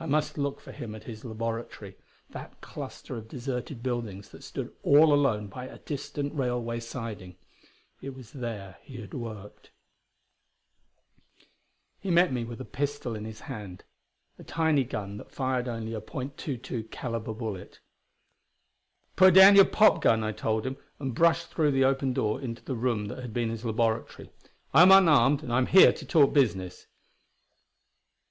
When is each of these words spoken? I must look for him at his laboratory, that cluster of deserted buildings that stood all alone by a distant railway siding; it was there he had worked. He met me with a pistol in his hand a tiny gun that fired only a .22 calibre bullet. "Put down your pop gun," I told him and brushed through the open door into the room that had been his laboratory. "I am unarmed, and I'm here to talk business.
I 0.00 0.06
must 0.06 0.38
look 0.38 0.60
for 0.62 0.72
him 0.72 0.94
at 0.94 1.04
his 1.04 1.26
laboratory, 1.26 1.98
that 2.30 2.58
cluster 2.62 3.16
of 3.18 3.28
deserted 3.28 3.82
buildings 3.82 4.30
that 4.30 4.42
stood 4.42 4.74
all 4.82 5.12
alone 5.12 5.48
by 5.48 5.66
a 5.66 5.76
distant 5.80 6.34
railway 6.34 6.80
siding; 6.80 7.36
it 8.00 8.14
was 8.14 8.32
there 8.32 8.78
he 8.80 8.98
had 8.98 9.12
worked. 9.12 9.70
He 12.00 12.10
met 12.10 12.32
me 12.32 12.44
with 12.44 12.62
a 12.62 12.64
pistol 12.64 13.14
in 13.14 13.26
his 13.26 13.40
hand 13.40 13.84
a 14.38 14.42
tiny 14.42 14.84
gun 14.84 15.18
that 15.18 15.30
fired 15.30 15.68
only 15.68 15.92
a 15.92 16.00
.22 16.00 16.90
calibre 16.90 17.34
bullet. 17.34 17.80
"Put 19.16 19.34
down 19.34 19.54
your 19.54 19.66
pop 19.66 20.00
gun," 20.00 20.24
I 20.24 20.32
told 20.32 20.64
him 20.66 20.78
and 20.98 21.14
brushed 21.14 21.48
through 21.48 21.72
the 21.72 21.84
open 21.84 22.14
door 22.14 22.40
into 22.40 22.64
the 22.64 22.74
room 22.74 23.08
that 23.08 23.18
had 23.18 23.34
been 23.34 23.50
his 23.50 23.66
laboratory. 23.66 24.30
"I 24.72 24.80
am 24.80 24.90
unarmed, 24.90 25.42
and 25.42 25.52
I'm 25.52 25.66
here 25.66 25.92
to 25.92 26.06
talk 26.06 26.32
business. 26.32 26.86